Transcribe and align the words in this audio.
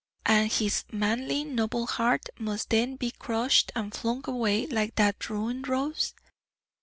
And 0.25 0.51
his 0.51 0.83
manly, 0.91 1.43
noble 1.43 1.85
heart 1.85 2.25
must 2.39 2.71
then 2.71 2.95
be 2.95 3.11
crushed 3.11 3.71
and 3.75 3.93
flung 3.93 4.23
away 4.27 4.65
like 4.65 4.95
that 4.95 5.29
ruined 5.29 5.67
rose? 5.67 6.15